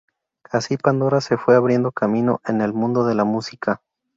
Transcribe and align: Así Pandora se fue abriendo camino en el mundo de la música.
Así 0.49 0.77
Pandora 0.77 1.21
se 1.21 1.37
fue 1.37 1.55
abriendo 1.55 1.91
camino 1.91 2.41
en 2.47 2.61
el 2.61 2.73
mundo 2.73 3.05
de 3.05 3.13
la 3.13 3.23
música. 3.23 3.83